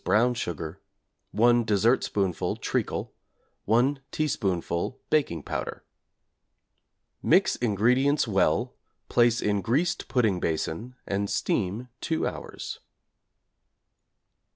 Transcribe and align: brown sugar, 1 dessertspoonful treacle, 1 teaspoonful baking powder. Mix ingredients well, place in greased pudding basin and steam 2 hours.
brown 0.03 0.33
sugar, 0.33 0.81
1 1.29 1.63
dessertspoonful 1.63 2.55
treacle, 2.55 3.13
1 3.65 3.99
teaspoonful 4.11 4.99
baking 5.11 5.43
powder. 5.43 5.83
Mix 7.21 7.55
ingredients 7.57 8.27
well, 8.27 8.73
place 9.09 9.43
in 9.43 9.61
greased 9.61 10.07
pudding 10.07 10.39
basin 10.39 10.95
and 11.05 11.29
steam 11.29 11.87
2 11.99 12.25
hours. 12.25 12.79